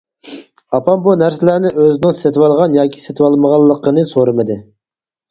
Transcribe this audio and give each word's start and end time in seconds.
ئاپام 0.75 1.01
بۇ 1.07 1.11
نەرسىلەرنى 1.21 1.71
ئۆزىنىڭ 1.83 2.15
سېتىۋالغان 2.19 2.77
ياكى 2.77 3.03
سېتىۋالمىغانلىقىنى 3.03 4.07
سورىمىدى. 4.13 4.57